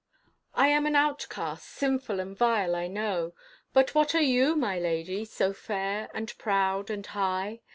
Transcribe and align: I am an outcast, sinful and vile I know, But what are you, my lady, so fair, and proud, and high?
I 0.55 0.69
am 0.69 0.87
an 0.87 0.95
outcast, 0.95 1.63
sinful 1.69 2.19
and 2.19 2.35
vile 2.35 2.73
I 2.75 2.87
know, 2.87 3.35
But 3.71 3.93
what 3.93 4.15
are 4.15 4.19
you, 4.23 4.55
my 4.55 4.79
lady, 4.79 5.25
so 5.25 5.53
fair, 5.53 6.09
and 6.11 6.35
proud, 6.39 6.89
and 6.89 7.05
high? 7.05 7.61